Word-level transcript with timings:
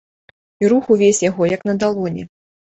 І 0.63 0.69
рух 0.73 0.89
увесь 0.95 1.23
яго 1.29 1.51
як 1.53 1.69
на 1.73 1.79
далоні. 1.87 2.29